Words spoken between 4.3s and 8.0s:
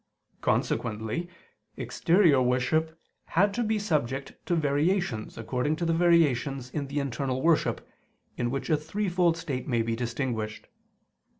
to variations according to the variations in the internal worship,